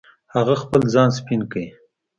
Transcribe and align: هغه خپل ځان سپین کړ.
هغه 0.35 0.53
خپل 0.61 0.81
ځان 0.93 1.09
سپین 1.17 1.41
کړ. 1.51 1.57